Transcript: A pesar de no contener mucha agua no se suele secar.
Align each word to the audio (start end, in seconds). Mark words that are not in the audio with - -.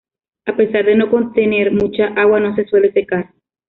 A 0.47 0.55
pesar 0.55 0.85
de 0.85 0.95
no 0.95 1.11
contener 1.11 1.71
mucha 1.71 2.07
agua 2.19 2.39
no 2.39 2.55
se 2.55 2.65
suele 2.65 2.91
secar. 2.91 3.31